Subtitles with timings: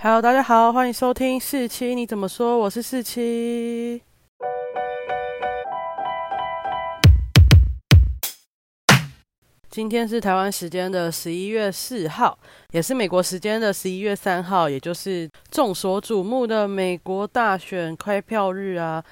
[0.00, 2.56] Hello，大家好，欢迎收听四七，你怎么说？
[2.56, 4.00] 我是四七。
[9.68, 12.38] 今天是台湾时间的十一月四号，
[12.70, 19.04] 也是美国时间的十一月三号，也就是众所瞩目的美国大选开票日啊。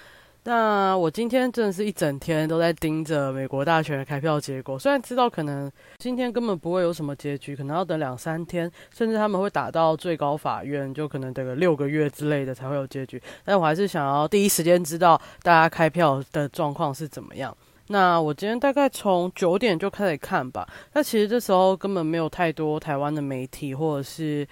[0.46, 5.68] 那我今天真的是一整天都在盯着美国大选的开票结果，虽然知道可能
[5.98, 13.20] 今天根本不会有什么结局，可能要等两三天，甚至他们会打到最高法院，就可能等个六个月之类的才会有结局。
[13.45, 17.52] 但我还是想要第一时间知道大家开票的状况是怎么样。
[17.88, 24.46] 那我今天大概从九点就开始看吧，那其实这时候根本没有太多台湾的媒体或者是。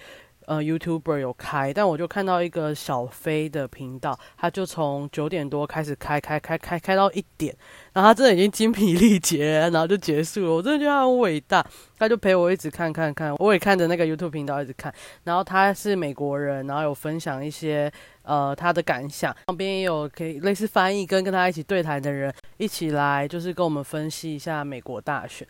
[0.46, 7.54] 呃，YouTuber 有开，但我就看到一个小飞的频道，他就从九点多开始开，开，开，开，开到一点，
[7.92, 10.50] 然后他真的已经精疲力竭，然后就结束了。
[10.52, 11.64] 我真的觉得他很伟大，
[11.98, 14.92] 他就陪我一直看，看，看，我也看着那个 YouTube 频道一直看。
[15.24, 17.90] 然后他是美国人，然后有分享一些
[18.22, 25.46] 呃他的感想，旁边也有可以类似翻译跟跟他一起对谈的人一起来，就是跟我们分析一下美国大选。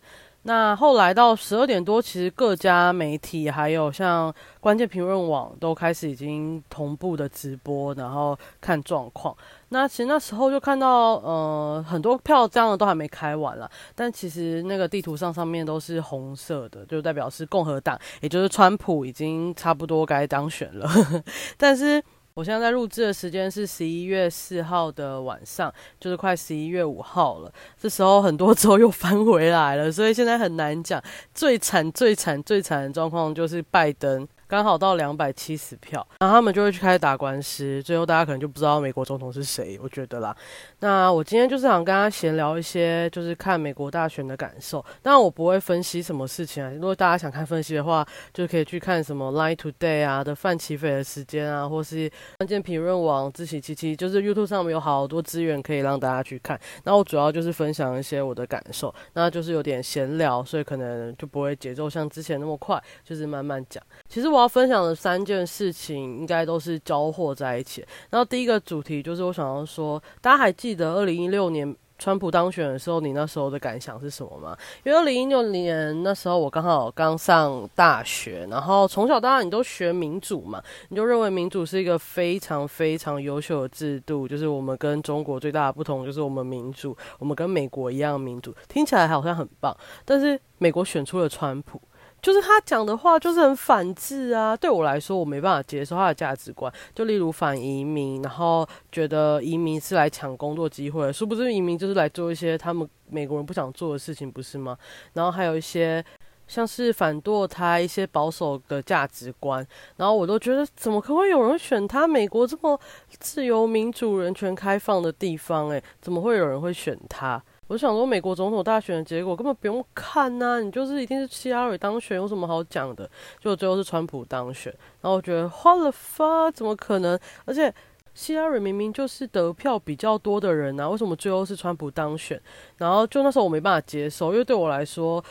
[0.47, 9.35] 那后来到十二点多，其实各家媒体还有像关键评论网都开始已经同步的直播，然后看状况。
[9.71, 20.89] 那其实那时候就看到，呃，很多票这样的都还没开完了，但其实那个地图上上面都是红色的，就代表是共和党，也就是川普已经差不多该当选了，
[21.57, 22.03] 但是。
[22.37, 27.53] 我现在在录制的时间是十一月四号的晚上，就是快十一月五号了。
[27.81, 31.01] 这时候很多州又翻回来了，所以现在很难讲。
[31.33, 34.27] 最惨、最惨、最惨的状况就是拜登。
[34.47, 39.79] 刚好到两百七十票，然后他们就会去开始打官司，最后大家可能就不知道美国总统是谁。
[39.83, 40.37] 我觉得啦，
[40.81, 44.85] 那我今天就是想跟他闲聊一些，就是看美国大选的感受。
[45.03, 56.59] 当然我不会分析什么事情啊，如果大家想看分析的话，就可以去看什么 Line Today 啊的范奇斐的时间啊，或是关键评论网自喜七七，就是 YouTube 上面有好多资源可以让大家去看。
[56.85, 63.83] 那我主要就是分享一些我的感受，那就是有点闲聊，所以可能就不会节奏像之前那么快，就是慢慢讲。
[64.09, 67.85] 其实我要分享的三件事情，应该都是交货在一起。
[68.11, 74.57] 然后第一个主题就是我想要说，大家还记得二零一六年川普当选的时候，你那时候的感想是什么吗？
[74.83, 84.27] 因为二零一六年那时候我刚好刚上大学，然后从小到大你都学民主嘛，你就认为民主是一个非常非常优秀的制度。
[84.27, 89.75] 就是我们跟中国最大的不同，就是我们民主，我们跟美国一样民主，听起来好像很棒。
[90.05, 91.81] 但是美国选出了川普。
[92.25, 96.73] 就是他讲的话就是很反智啊，对我来说我没办法接受他的价值观。
[96.95, 104.75] 就例如反移民，然后觉得移民是来抢工作机会，殊不知移民就是来做一些他们美国人不想做的事情，不是吗？
[105.13, 106.03] 然后还有一些
[106.49, 109.67] 像是反堕胎一些保守的价值观，
[109.99, 112.09] 然后我都觉得怎么可能会有人选他？
[112.09, 112.81] 美国这么
[113.21, 117.43] 自由民主、人权开放的地方，诶，怎么会有人会选他？
[117.69, 123.09] 我想说，美国总统大选的结果根本不用看呐，你就是一定是希拉里当选，有什么好讲的？
[123.41, 127.19] 就最后是川普当选，然后我觉得花了发，怎么可能？
[127.47, 127.73] 而且
[128.13, 132.41] 希拉里明明就是得票比较多的人呐，为什么最后是川普当选？
[132.77, 135.25] 然后就那时候我没办法接受，因为对我来说，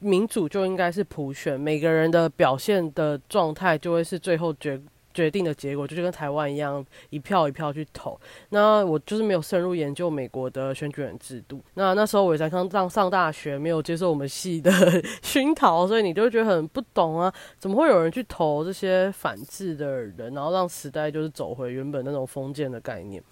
[0.00, 4.78] 民主就应该是普选，每个人的表现的状态就会是最后决。
[5.14, 8.20] 决定的结果就是跟台湾一样，一票一票去投。
[8.50, 11.62] 那我就是没有深入研究美国的选举人制度。
[11.74, 14.70] 那那时候我才刚上上大学，没有接受我们系的
[15.22, 23.22] 熏陶，所以你就觉得很不懂啊，怎么会有人去投这些反制的人，然后让时代就是走回原本那种封建的概念。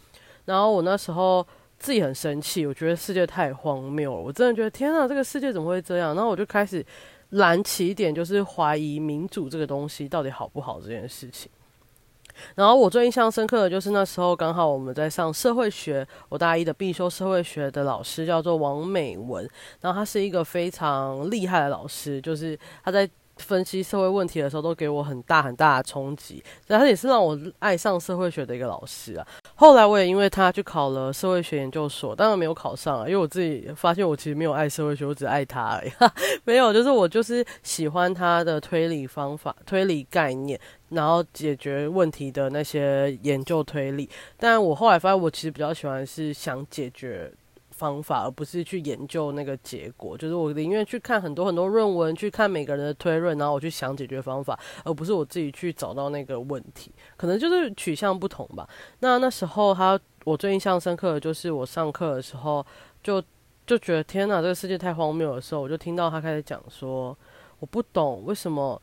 [0.44, 1.44] 然后我那时候
[1.78, 6.14] 自己很生气，我觉得世界太荒谬了，我真的觉得天啊，这个世界怎么会这样？
[6.14, 6.84] 然后我就开始
[7.30, 11.50] 燃起一点，就是怀疑民主这个东西到底好不好这件事情。
[12.54, 19.48] 然后我最印象深刻的就是那时候刚好我们在上社会学，我大一的必修社会学的老师叫做王美文，
[19.80, 23.08] 然后他是一个非常厉害的老师，就是他在。
[23.42, 26.42] 分析社会问题的时候，都给我很大很大的冲击。
[26.68, 29.26] 然后也是让我爱上社会学的一个老师啊。
[29.56, 35.90] 后来我也因为他去考了社会学研究所，当然没有考上啊，因为我自己发现我其实没有爱社会学，我只爱他而已。
[36.44, 40.58] 没有，就是我就是喜欢他的推理方法、推理概念，
[40.90, 44.08] 然后解决问题的那些研究推理。
[44.38, 47.32] 但我后来发现，我其实比较喜欢是想解决。
[47.82, 50.16] 方法，而不是去研究那个结果。
[50.16, 56.92] 就是我宁愿去看很多很多论文，去看每个人的推论，然后我去想解决方法，而不是我自己去找到那个问题。
[57.16, 58.68] 可能就是取向不同吧。
[59.00, 62.64] 那那时候他，我最印象深刻的就是我上课的时候，
[63.02, 63.20] 就
[63.66, 67.16] 就觉得天哪，这个世界太荒谬的时候，我就听到他开始讲说，
[67.58, 68.80] 我不懂为什么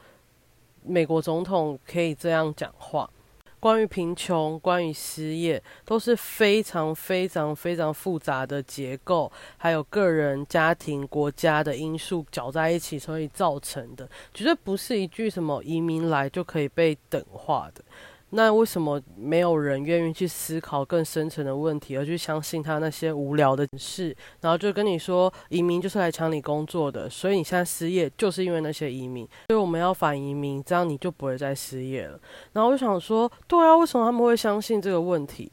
[0.83, 3.09] 美国总统可以这样讲话？
[3.59, 17.83] 关于贫穷，关于失业，都是非常非常非常复杂的结构，还有个人、家庭、国家的因素搅在一起，所以造成的，绝对不是一句什么移民来就可以被等化的。
[18.31, 24.15] 那为什么没有人愿意去思考更深层的问题，而去相信他那些无聊的事？
[24.41, 32.19] 然后就跟你说，移民就是来抢你工作的，所以你现在失业就是因为那些移民，所以我们要反移民，这样你就不会再失业了。
[32.53, 35.51] 然后我就想说，对啊，为什么他们会相信这个问题？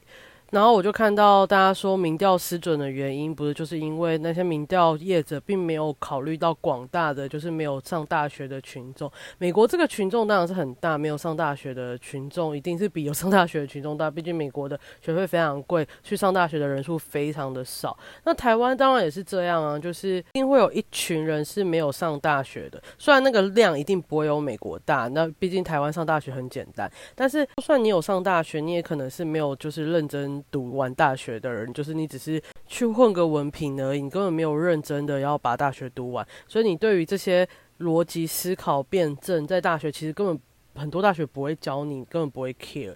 [0.51, 9.11] 然后我就看到大家说民调失准的原因，不是就是因为那些民调业者并没有考虑到广大的就是没有上大学的群众。
[9.39, 14.09] 美国这个群众当然是很大，没有上大学的群众一定是比有上大学的群众大。
[14.09, 17.99] 毕竟美国的学费非常贵，去上大学的人数非常的少。
[18.25, 22.81] 那台湾当然也是这样啊，就是一定会有一群人是没有上大学的。
[22.99, 26.89] 虽然那个量一定不会有美国大，那毕竟台湾上大学很简单。
[27.17, 30.36] 但是就算你有上大学，你也可能是没有就是认真。
[30.51, 36.27] 读完大学的人，就是你只是去混个文凭而已，你根本没有认真的要把大学读完。
[36.49, 37.49] 所以你对于这些
[37.81, 40.41] 逻辑思考、辩证，在大学其实根本
[40.75, 42.95] 很多大学不会教你，根本不会 care。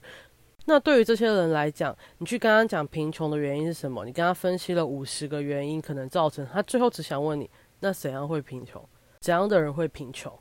[0.66, 4.04] 那对于这些人来讲，你去跟他讲贫穷的原因是什么？
[4.04, 7.50] 你跟他分析了五十个原因，可能造成他最后只想问你：
[7.81, 8.82] 那怎样会贫穷？
[9.20, 10.32] 怎样的人会贫穷？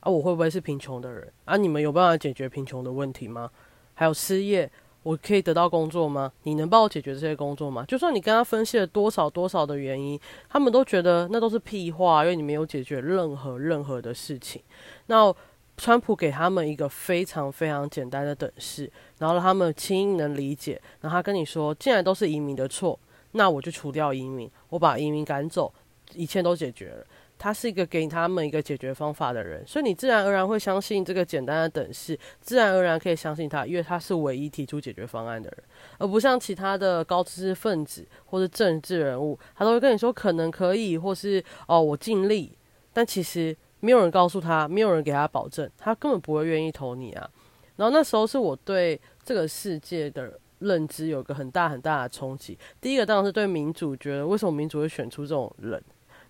[0.00, 1.30] 啊，我会不会是贫穷的人？
[1.44, 3.50] 啊，你们有办法解决贫穷的问题吗？
[3.94, 4.70] 还有失业。
[5.04, 6.32] 我可以得到工作吗？
[6.42, 7.84] 你能帮我解决这些工作吗？
[7.86, 10.18] 就算你跟他分析了多少多少的原因，
[10.48, 14.60] 他们都觉得那都是屁话，因为你没有解决任何任何的事情。
[15.06, 15.32] 那
[15.76, 20.80] 川普给他们一个非常非常简单的等式，然后让他们轻易能理解。
[21.00, 22.98] 然后他跟你说，既然都是移民的错，
[23.32, 25.74] 那我就除掉移民，我把移民赶走，
[26.14, 27.04] 一切都解决了。
[27.44, 35.64] 他是一个给他们一个解决方法的人，所以你自然而然会相信这个简单的等式，自然而然可以相信他，因为他是唯一提出解决方案的人，
[35.98, 42.56] 而不像其他的高知识分子或者政治人物，他都会跟你说可能可以，或是哦我尽力，
[42.94, 47.28] 但其实没有人告诉他，没有人给他保证，他根本不会愿意投你啊。
[47.76, 52.58] 然后那时候是我对这个世界的认知有个很大很大的冲击。
[52.80, 55.78] 第一个当然是对民主，觉得为什么民主会选出这种人。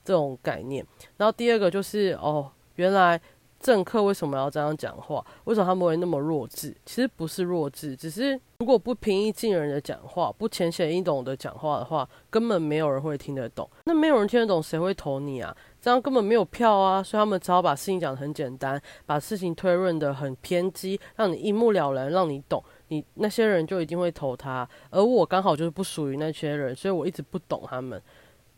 [0.05, 0.85] 这种概念，
[1.17, 3.21] 然后第二个就是哦，原来
[3.61, 5.25] 政客为什么要这样讲话？
[5.45, 6.77] 为什么他们会那么弱智？
[6.85, 13.67] 其实不是弱智，只是如果不平易近人的讲话，不浅显易懂的讲话的话，根本没有人会听得懂。
[13.85, 15.56] 那没有人听得懂，谁会投你啊？
[15.81, 17.03] 这样根本没有票啊！
[17.03, 24.67] 所以他们只好把事情讲得很简单，把事情推论的很偏激，让你一目了然，让你懂，你那些人就一定会投他。
[24.91, 28.00] 而我刚好就是不属于那些人，所以我一直不懂他们。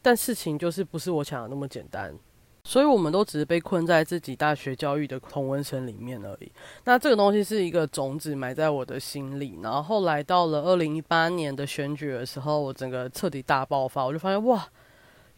[0.06, 2.14] 但事情就是不是我想的那么简单，
[2.62, 6.52] 所以我们都只是被困在自己大学教育的同温层里面而已。
[6.84, 14.68] 那这个东西是一个种子埋在我的心里，然后来到了二零一八年的选举的时候，我整个彻底大爆发，我就发现哇，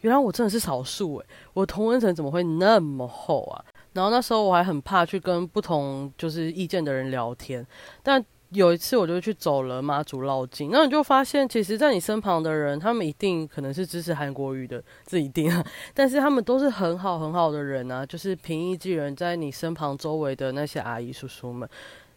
[0.01, 3.65] 原来我真的是少数诶，我同温层怎么会那么厚啊？
[3.93, 7.65] 然后那时候我还很怕去跟不同就是意见的人聊天，
[8.03, 8.23] 但。
[8.51, 15.63] 有一次，我就去走了妈祖绕境，那你就发现，其实，在你身旁的人，他们一定可能是支持韩国语的，这一定啊。
[15.93, 21.69] 但是他们都是很好很好的人啊， 就是平易近人，在你身旁周围的那些阿姨叔叔们，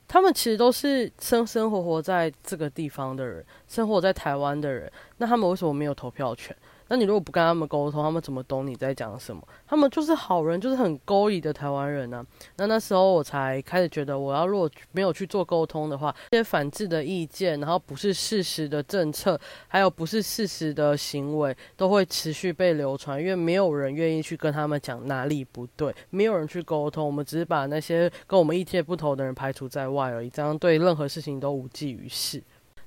[0.09, 6.57] 他们其实都是生生活活在这个地方的人，生活在台湾的人，那他们为什么没有投票权？
[6.93, 9.43] 那你如果不跟他们沟通，他们怎么懂你在讲什么？
[9.67, 12.23] 他们就是好人，就是很勾引的台湾人呢。
[12.59, 32.43] 那那时候我才开始觉得，我要如果没有去做沟通的话，这些反制的意见，然后不是事实的政策，还有不是事实的行为，都会持续被流传，因为没有人愿意去跟他们讲哪里不对，没有人去沟通，我们只是把那些跟我们意见不同的人排除在外而已，这样对任何事情都无济于事。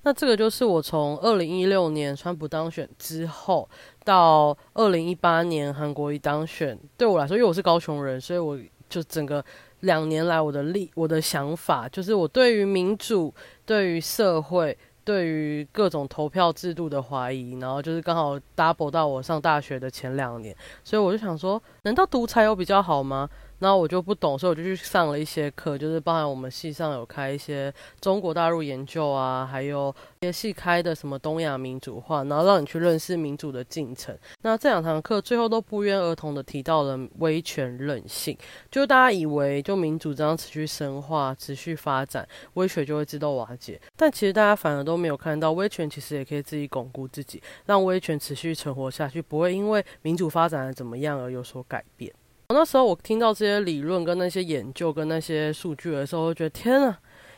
[0.05, 3.67] 那这个就是我从二零一六年川普当选之后，
[4.03, 8.55] 到二零一八年韩国瑜当选，对我来说，因为我是高雄人，所以我
[8.88, 9.43] 就整个
[9.79, 13.33] 两年来我的立我的想法，就是我对于民主、
[13.65, 23.27] 对于社会、对于各种投票制度的怀疑，然后就是刚好 double 到我上大学的前两年，所以我就想说，难道独裁有比较好吗？
[23.59, 34.17] 那我就不懂，所以我就去上了一些课，就是包含我们系上有开一些中国大陆研究啊，还有一些系开的什么东亚民主化，然后让你去认识民主的进程。
[34.41, 38.38] 那这两堂课最后都不约而同的提到了威权任性，
[38.69, 52.13] 就大家以为就民主这样持续深化、持续发展，威权就会自动瓦解，但其实大家反而都没有看到，威权其实也可以自己巩固自己，让威权持续存活下去，不会因为民主发展的怎么样而有所改变。
[52.55, 56.97] 那时候我听到这些理论、跟那些研究、跟那些数据的时候，我觉得天啊！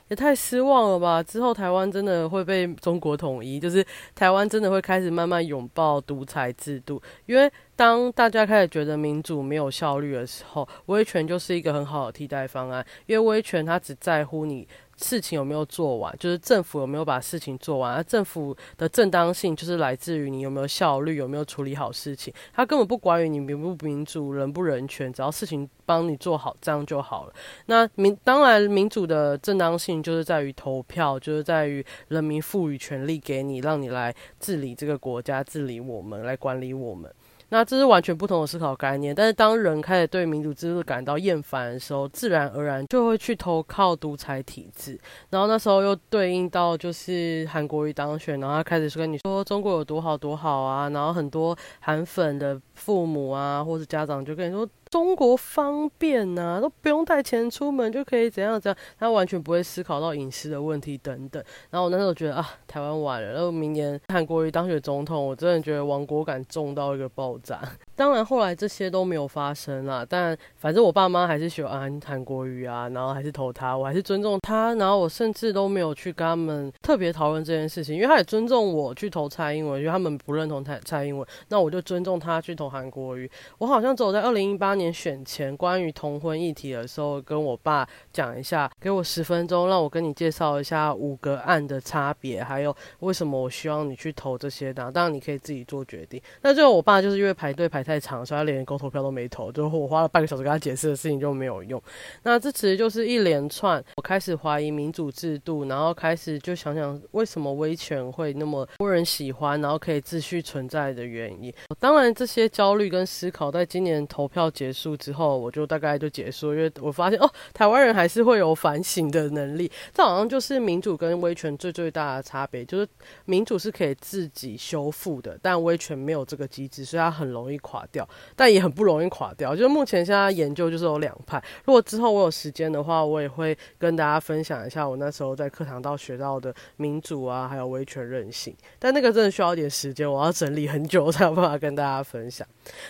[0.10, 1.24] 也太失望了吧！
[1.24, 3.84] 之后台湾真的会被中国统一，就是
[4.16, 7.02] 台湾真的会开始慢慢拥抱独裁制度。
[7.26, 12.86] 因为当大家开始觉得民主没有效率的时候，威权就是一个很好的替代方案。
[13.06, 14.68] 因为威权它只在乎你。
[15.00, 17.94] 事情有没有做完，就是政府有没有把事情做完。
[17.94, 22.34] 而政府的正当性就是来自于你有没有效率，有没有处理好事情。
[22.52, 27.34] 他根本不管于你民不民主、人不人权，只要事情帮你做好，这样就好了。
[27.68, 37.14] 那民当然民主的正当性就是在于投票，就是在于人民赋予权利给你，让你来治理这个国家，治理我们，来管理我们。
[37.50, 45.00] 那这是完全不同的思考概念，但是当人开始对民主制度感到厌烦的时候，自然而然就会去投靠独裁体制。
[45.30, 54.68] 然后那时候又对应到就是韩国瑜当选，然后他开始跟你说中国有多好多好啊，然后很多韩粉的父母啊或者家长就跟你说。
[54.90, 61.44] 中国方便呐，都不用带钱出门就可以怎样怎样，他完全不会思考到隐私的问题等等。
[61.70, 63.32] 然后我那时候觉得啊，台湾完了。
[63.34, 67.62] 然后明年韩国瑜当选总统，我真的觉得亡国感重到一个爆炸。
[67.96, 74.74] 当然后来这些都没有发生啦，但反正我爸妈还是喜欢韩国瑜啊，然后还是投他，我还是尊重他。
[74.76, 83.30] 然后我甚至都没有去跟他们特别讨论这件事情，因为他也尊重我去投蔡英文，因为他们不认同蔡蔡英文，那我就尊重他去投韩国瑜。
[83.58, 84.77] 我好像只有在二零一八。
[84.78, 94.92] 年选前关于同婚议题的时候，跟我爸讲一下，给我十分钟，让我跟你介绍一下五个案的差别，还有为什么我希望你去投这些的。
[94.92, 96.22] 当然你可以自己做决定。
[96.42, 99.52] 那最后我爸就是因为排队排太长，所以他连公投票都没投。
[99.52, 101.82] 最后我花了半个小时跟他解释的事情就没有用。
[102.22, 111.54] 那这其实就是一连串，我开始怀疑民主制度，然后开始就想想为什么威权会那么多人喜欢，然后可以继续存在的原因。
[111.80, 114.67] 当然这些焦虑跟思考，在今年投票结。
[114.68, 119.72] 结束之后，我就大概就结束，因为我发现哦，台湾人还是会有反省的能力。
[119.94, 122.86] 这好像就是民主跟威权最最大的差别，就是
[123.24, 128.06] 民主是可以自己修复的，但威权没有这个机制，所以它很容易垮掉，
[128.36, 129.56] 但也很不容易垮掉。
[129.56, 131.42] 就是目前现在研究就是有两派。
[131.64, 138.54] 如果之后我有时间的话，我也会跟大家分享一下我那时候在课堂到学到的民主啊，还有威权韧性。
[138.78, 142.46] 但那个真的需要一点时间，我要整理很久才有办法跟大家分享。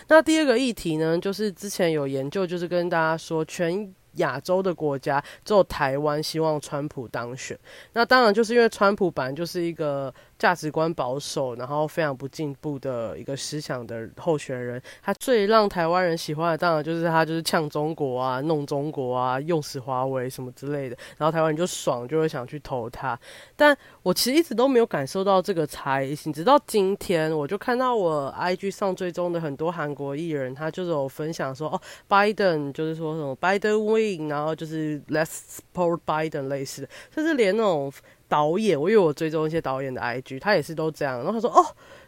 [0.08, 7.58] 那第二个议题呢，就是之之前有研究，就是跟大家说，全亚洲的国家只有台湾希望川普当选。
[7.92, 10.12] 那当然就是因为川普本来就是一个。
[10.38, 23.18] 价值观保守，然后非常不进步的一个思想的候选人，他最让台湾人喜欢的，当然就是他就是呛中国啊，弄中国啊，用死华为什么之类的，然后台湾人就爽，就会想去投他。
[23.56, 37.92] 但我其实一直都没有感受到这个差异性，直到今天，我就看到我 IG 上追踪的很多韩国艺人，他就是有分享说，哦，Biden 就是说什么 Biden win，然后就是 Let's support Biden 类似的，甚至连那种。
[38.28, 41.16] 导演，我因为我追踪一些导演的 IG，他也是都这样。
[41.16, 41.64] 然后他说：“哦，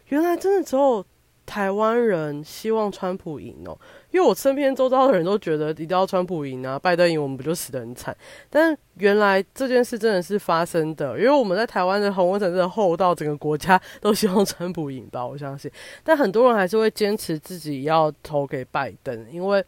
[0.09, 1.03] 原来真的只有
[1.45, 3.77] 台湾人希望川普赢哦。”
[4.11, 8.15] 因为我身边周遭的人都觉得一定要川普赢啊，拜登赢我们不就死得很惨？
[8.49, 15.71] 但原来这件事真的是发生的，因为我们在台湾的红温层真的厚到整个国家都希望川普赢吧，我相信。
[16.03, 19.65] 但很多人还是会坚持自己要投给拜登，因为。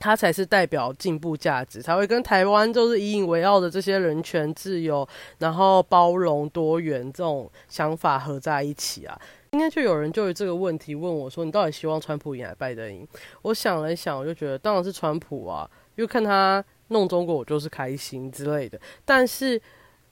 [0.00, 5.06] 它才是代表进步价值，才会跟台湾就是以引为傲的这些人权、自由，
[5.38, 9.20] 然后包容、多元这种想法合在一起啊。
[9.52, 13.06] 今天就有人就这个问题问我说：“你到底希望川普赢还是拜登赢？”
[13.42, 18.80] 我想了一想，我就觉得当然是川普啊，因为看他弄中国，我就是开心之类的。
[19.04, 19.60] 但是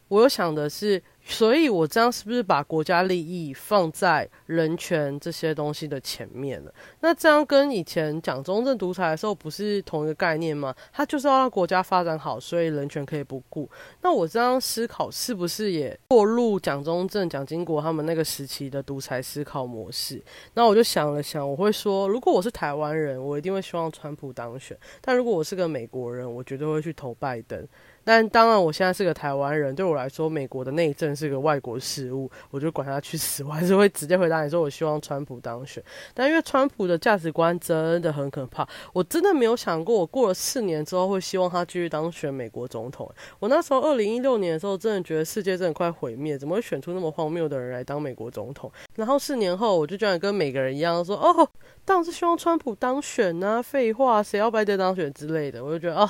[0.09, 1.03] 我又想的是。
[1.31, 6.73] 所以，我这样是不是把国家利益放在人权这些东西的前面了？
[7.01, 10.75] 那这样跟以前讲中正独裁的时候不是同一个概念吗？
[10.91, 13.69] 他就是要让国家发展好，所以人权可以不顾。
[14.01, 20.23] 那我这样思考是不是也落入蒋中正、蒋经国他们那个时期的独裁思考模式？
[20.55, 27.69] 那我就想了想，我会说，如果我是台湾人，我一定会希望川普当选；但如果我是个美国人，我绝对会去投拜登。
[28.09, 35.85] 但当然，我现在是个台湾人，对我来说，美国的内政是个外国事务，我就管他去死，我还是会直接回答你说，我希望川普当选。
[36.15, 43.13] 但因为川普的价值观真的很可怕，我真的没有想过，我过了四年之后会希望他继续当选美国总统。
[43.41, 48.73] 我那时候二零一六年的时候，真的觉得世界真的快毁灭，怎么会选出那么荒谬的人来当美国总统？
[48.95, 51.47] 然后四年后，我就居然跟每个人一样说，哦，
[51.85, 56.09] 当然是希望川普当选啊，废话，谁要拜登当选之类的，我就觉得，哦，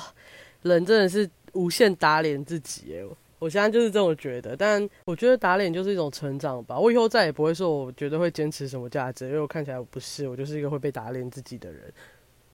[0.61, 1.29] 人真的是。
[1.53, 3.03] 无限打脸自己，哎，
[3.39, 4.55] 我现在就是这么觉得。
[4.55, 6.77] 但我觉得打脸就是一种成长吧。
[6.77, 11.81] 我以后再也不会说，我绝对会坚持什么价值，因为我看起来我不是，我就是一个会被打脸自己的人。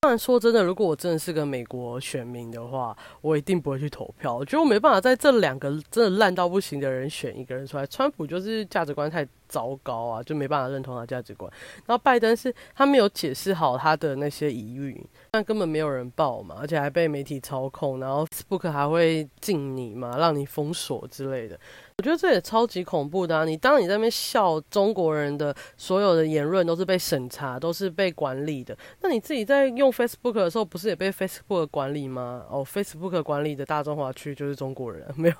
[0.01, 4.35] 当然，说真的，如果我真的是个美国选民的话，我一定不会去投票。
[4.35, 7.87] 我觉得我没办法在这两个真的烂到不行的人选一个人出来。
[7.87, 11.51] 川普就是价值观太糟糕啊，就没办法认同他价值观。
[11.85, 21.59] 然后拜登是他没有解释好他的那些疑虑，但根本没有人报嘛，而且还被媒体操控，然后 Facebook 还会禁你嘛，让你封锁之类的。
[21.97, 23.45] 我觉得这也超级恐怖的啊！
[23.45, 32.45] 你当你在那边笑中国人的所有的言论都是被审查，都是被管理的，那你自己在用 Facebook 的时候，不是也被 Facebook 管理吗？
[32.49, 35.35] 哦，Facebook 管理的大中华区就是中国人，没有。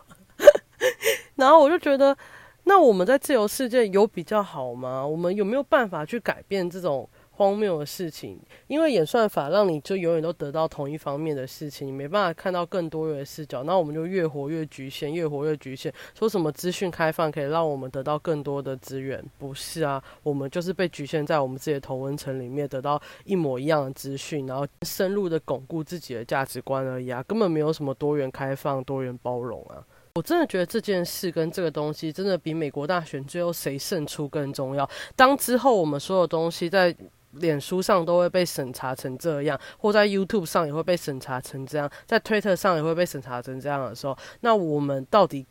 [1.36, 2.16] 然后我就觉得，
[2.66, 5.06] 那我们在自由世界有比较好吗？
[5.06, 7.10] 我们有没有办法去改变这种？
[7.38, 15.94] 荒谬的事情，因为演算法让你就永远都得到同一方面的事情，你没办法看到更多元的视角，那我们就越活越局限，越活越局限。
[16.18, 19.22] 说什么资讯开放可以让我们得到更多的资源？
[19.38, 29.84] 不是啊，我们就是被局限在我们自己的同温层里面，得到一模一样的资讯，然后深入的巩固自己的价值观而已啊，根本没有什么多元开放、多元包容啊。
[30.16, 34.90] 我真的觉得这件事跟这个东西，真的比美国大选最后谁胜出更重要。
[35.16, 36.96] 当之后我们所有东西在。
[37.40, 45.46] 脸书上都会被审查成这样，或在 YouTube 上也会被审查成这样，在 Twitter 上也会被审查成这样的时候，那我们到底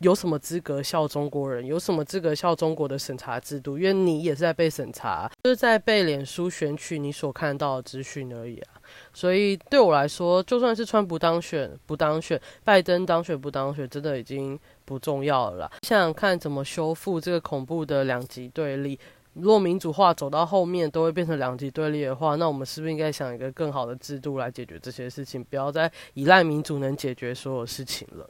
[0.00, 1.64] 有什么资格笑中国人？
[1.64, 3.78] 有什么资格笑中国的审查制度？
[3.78, 8.74] 因为你也是在被审查，就是在被脸书选取你所看到的资讯而已啊。
[9.12, 15.70] 所以对我来说，就算是川普当选不当选，拜登当选不当选，真的已经不重要了。
[15.82, 18.98] 想想看，怎么修复这个恐怖的两极对立？
[19.34, 25.42] 如果民主化走到后面都会变成两极对立的话，那我们是不是应该想一个更好的制度来解决这些事情？
[25.42, 28.28] 不要再依赖民主能解决所有事情了。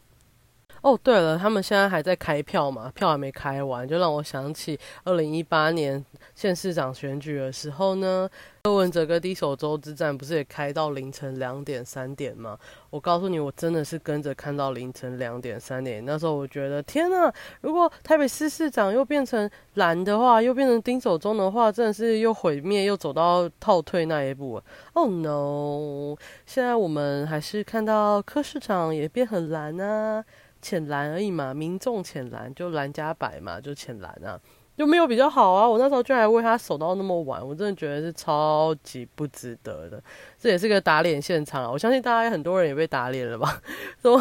[0.84, 2.92] 哦，对了，他们现在还在开票嘛？
[2.94, 8.28] 票还没开完，就让我想起二零一八年县市长选举的时候呢，
[8.64, 12.58] 柯文哲跟第一手州之战不是也开到凌晨两点三点吗？
[12.90, 16.04] 我告诉你，我真的是跟着看到凌晨两点三点。
[16.04, 17.32] 那时候我觉得，天呐！
[17.62, 24.62] 如果台北市市长又变成蓝的话，又变成丁守中的话，真的是又毁灭，又走到套退那一步。
[24.92, 26.14] Oh no！
[26.44, 30.22] 现在我们还是看到柯市长也变很蓝啊。
[30.64, 34.40] 浅蓝而已嘛，民众浅蓝就蓝加白嘛，就浅蓝啊，
[34.78, 35.68] 就没有比较好啊。
[35.68, 40.02] 我那时候居然为他守到那么晚，我真的觉得是超级不值得的。
[40.38, 41.70] 这也是个打脸现场啊！
[41.70, 43.60] 我相信大家很多人也被打脸了吧？
[44.00, 44.18] 说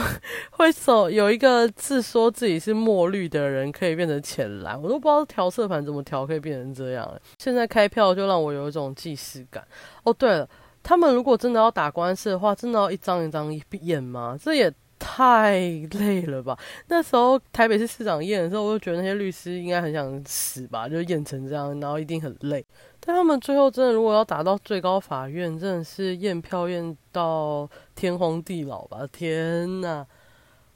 [0.51, 7.10] 会守有一个自说自己是墨绿的人可以变成浅蓝，我都不知道调色盘怎么调可以变成这样。
[7.39, 9.65] 现在开票就让我有一种既视感。
[10.03, 10.49] 哦，对了，
[10.84, 13.49] 他们如果真的要打官司的话，真的要一张一张
[13.82, 14.38] 验吗？
[14.39, 14.73] 这也。
[15.06, 15.60] 太
[16.00, 16.58] 累了吧！
[16.88, 22.66] 那时候台北市市长验的时候，我就觉得那些律师应该很想死吧，就验成这样，然后一定很累。
[23.02, 29.06] 但他们最后真的如果要打到最高法院，真的是验票验到天荒地老吧？
[29.12, 30.06] 天呐！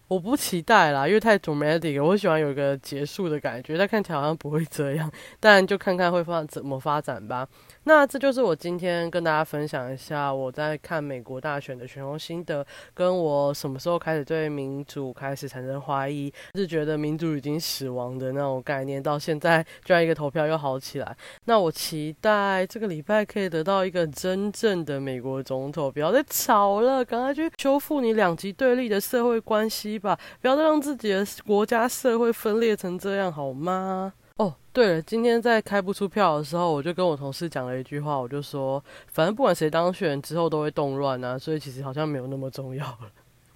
[0.10, 5.12] 我不期待啦，因为太 dramatic，我喜欢有个结束的感觉，但看起来好像不会这样。
[5.40, 7.46] 但就看看会发怎么发展吧。
[7.88, 21.16] 那这就是我今天跟大家分享一下我在看美国大选的选后心得，跟我什么时候开始对民主开始产生怀疑，是觉得民主已经死亡的那种概念，到现在居然一个投票又好起来。
[21.46, 34.12] 那我期待这个礼拜可以得到一个真正的美国总统，不要再吵了，赶快去修复你两极对立的社会关系吧，不要再让自己的国家社会分裂成这样好吗？
[34.38, 43.12] 哦，对了，今天在开不出票的时候，我就跟我同事讲了一句话，我就说，反正不管谁当选之后都会动乱啊，所以其实好像没有那么重要了。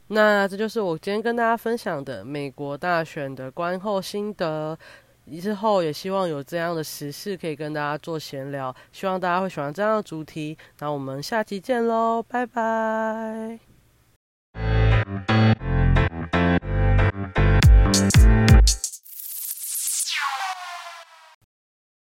[0.08, 4.78] 那这就是我今天跟大家分享的美国大选的观后心得，
[5.40, 10.58] 之后也希望有这样的时事可以跟大家做闲聊，希望大家会喜欢这样的主题。
[10.80, 13.71] 那我们下期见喽，拜拜。